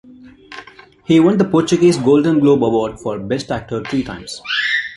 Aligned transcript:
He 1.05 1.19
won 1.19 1.37
the 1.37 1.45
Portuguese 1.45 1.95
Golden 1.99 2.39
Globe 2.39 2.63
award 2.63 2.99
for 2.99 3.19
best 3.19 3.51
actor 3.51 3.83
three 3.83 4.01
times. 4.01 4.41